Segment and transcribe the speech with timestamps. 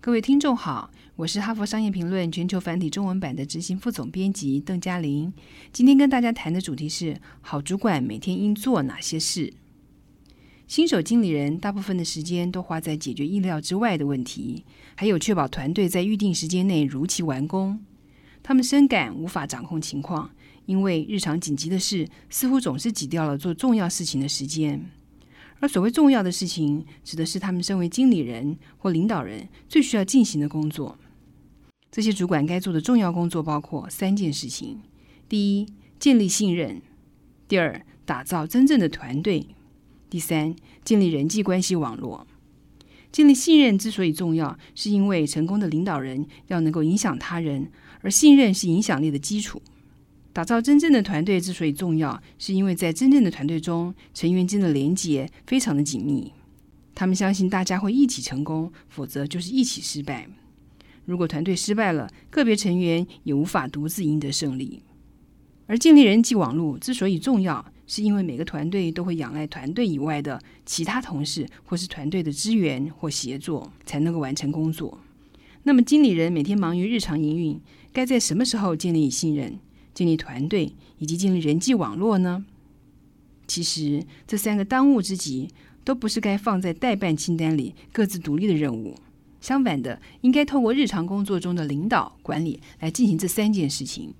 [0.00, 5.32] 各位听众好，我是哈佛商业评论全球繁体中文版的执行副总编辑邓嘉玲。
[5.72, 9.52] 今天跟大家谈的主题是：好主管每天应做哪些事？
[10.68, 17.80] 新手经理人大部分的时间都花在解决意料之外的问题，还有确保团队在预定时间内如期完工。
[18.40, 20.30] 他们深感无法掌控情况，
[20.66, 24.88] 因为日常紧急的事似乎总是挤掉了做重要事情的时间。
[25.60, 30.96] 而所谓重要的事情，指的是他们身为经理人或领导人最需要进行的工作。
[31.90, 34.80] 这些主管该做的重要工作包括三件事情：
[35.28, 35.66] 第一，
[35.98, 36.80] 建立信任；
[37.48, 39.46] 第二，打造真正的团队；
[40.08, 40.54] 第三，
[40.84, 42.26] 建立人际关系网络。
[43.10, 49.60] 建立信任之所以重要，是因为成功的领导人要能够影响他人，而信任是影响力的基础。
[50.32, 56.32] 打造真正的团队之所以重要，是因为在真正的团队中，成员间的连结非常的紧密。
[56.94, 60.28] 他们相信大家会一起成功，否则就是一起失败。
[61.04, 64.82] 如果团队失败了，个别成员也无法独自赢得胜利。
[65.66, 75.00] 而建立人际网络之所以重要，是因为每个团队都会仰赖团队以外的其他同事或是团队的支援或协作，才能够完成工作。
[75.64, 77.60] 那么，经理人每天忙于日常营运，
[77.92, 79.58] 该在什么时候建立信任？
[79.94, 82.44] 建立团队以及建立人际网络呢？
[83.46, 85.48] 其实这三个当务之急
[85.84, 88.94] 都不是该放在代办清单里各自独立的任务。
[89.40, 94.12] 相反的，应该透过日常工作中的领导管理来进行这三件事情。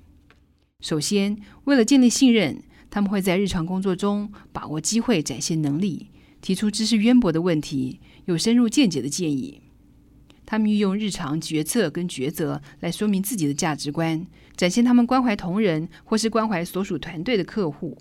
[0.80, 6.06] 首先，为了建立信任，他们会在日常工作中把握机会展现能力，
[6.40, 9.60] 提出知识渊博的问题，有深入见解的建议。
[10.50, 17.98] 他们运用日常决策跟抉择来说明自己的价值观，展现他们关怀同仁或是关怀所属团队的客户。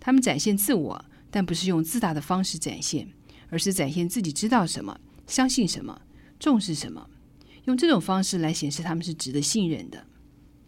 [0.00, 3.06] 他们展现自我，但不是用自大的方式展现，
[3.48, 6.02] 而是展现自己知道什么、相信什么、
[6.40, 7.08] 重视什么，
[7.66, 10.04] 用这种方式来显示他们是值得信任的。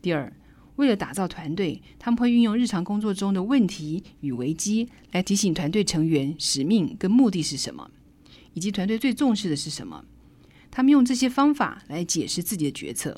[0.00, 0.32] 第二，
[0.76, 7.90] 为了打造团队，他们会运用日常工作中的问题与危机来提醒团队成员使命跟目的是什么，
[8.52, 10.04] 以及团队最重视的是什么。
[10.74, 13.16] 他们用这些方法来解释自己的决策。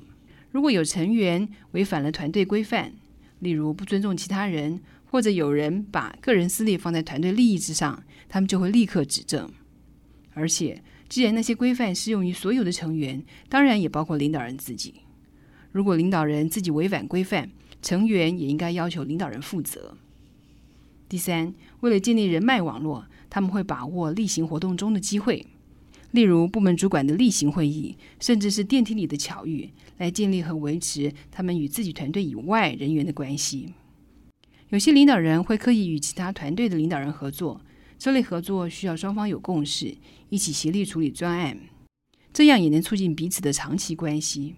[0.50, 2.92] 如果有成员违反了团队规范，
[3.38, 9.50] 例如不尊重其他人，或者有人把个人私利放在团队利益之上，他们就会立刻指正。
[10.34, 14.96] 而且，既然那些规范适用于所有的成员，当然也包括领导人自己。
[15.72, 17.50] 如果领导人自己违反规范，
[17.80, 19.96] 成员也应该要求领导人负责。
[21.08, 25.46] 第三，为了建立人脉网络，他们会把握例行活动中的机会。
[26.16, 29.68] 例如部门主管的例行会议，甚至是电梯里的巧遇，
[29.98, 33.74] 来建立和维持他们与自己团队以外人员的关系。
[34.70, 37.60] 有些领导人会刻意与其他团队的领导人合作，
[37.98, 39.94] 这类合作需要双方有共识，
[40.30, 41.58] 一起协力处理专案，
[42.32, 44.54] 这样也能促进彼此的长期关系。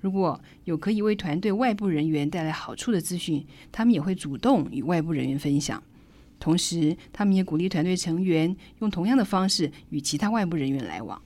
[0.00, 5.82] 如果有可以为团队外部人员带来好处的资讯，他们也会主动与外部人员分享。
[6.44, 11.18] 同时，他们也鼓励团队成员用同样的方式与其他外部人员来往。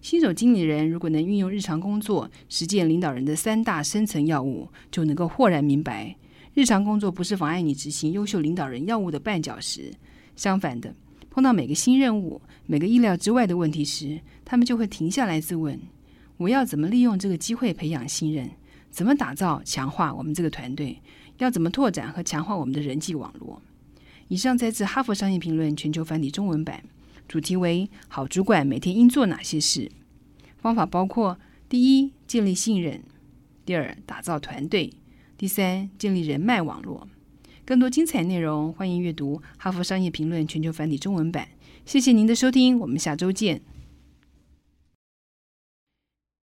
[0.00, 6.16] 新手经理人如果能运用日常工作实践领导人的三大深层要务，就能够豁然明白，
[6.54, 9.92] 日常工作不是妨碍你执行优秀领导人要务的绊脚石。
[10.34, 10.92] 相反的，
[11.30, 15.78] 碰到每个新任务、每个意料之外的问题时，他们就会停下来自问：
[16.36, 18.50] 我要怎么利用这个机会培养新人？
[18.90, 21.00] 怎么打造、强化我们这个团队？
[21.38, 23.62] 要怎么拓展和强化我们的人际网络？
[24.30, 26.84] 以上摘自《哈佛商业评论》全球繁体中文版，
[27.26, 29.90] 主题为“好主管每天应做哪些事”。
[30.62, 31.36] 方法包括：
[31.68, 33.00] 第一，建立信任；
[33.66, 34.92] 第二，打造团队；
[35.36, 37.08] 第三，建立人脉网络。
[37.64, 41.48] 更多精彩内容，欢迎阅读《哈佛商业评论》全球繁体中文版。
[41.84, 43.60] 谢谢您的收听，我们下周见。